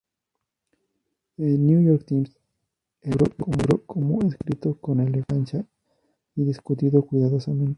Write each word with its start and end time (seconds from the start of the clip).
El 1.37 1.63
"New 1.63 1.79
York 1.83 2.05
Times" 2.07 2.35
elogió 3.01 3.45
el 3.45 3.51
libro 3.51 3.85
como 3.85 4.19
""escrito 4.27 4.79
con 4.81 4.99
elegancia 4.99 5.63
y 6.33 6.43
discutido 6.43 7.05
cuidadosamente"". 7.05 7.69